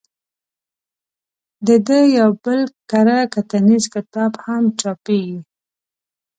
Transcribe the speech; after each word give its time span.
د 1.67 1.69
ده 1.87 1.99
یو 2.17 2.29
بل 2.43 2.61
کره 2.89 3.19
کتنیز 3.33 3.83
کتاب 3.95 4.31
هم 4.45 4.63
چاپېږي. 4.79 5.39